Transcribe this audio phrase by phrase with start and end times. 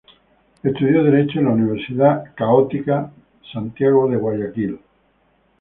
[0.63, 3.11] Estudió derecho en la Universidad Católica
[3.53, 4.79] Santiago de Guayaquil.